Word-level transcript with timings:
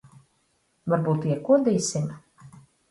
Varbūt 0.93 1.29
iekodīsim? 1.31 2.13